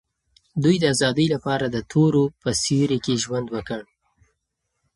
دوی 0.63 0.75
د 0.79 0.83
آزادۍ 0.93 1.27
لپاره 1.33 1.65
د 1.69 1.77
تورو 1.91 2.23
په 2.41 2.49
سیوري 2.63 2.99
کې 3.05 3.13
ژوند 3.23 3.47
وکړ. 3.55 3.81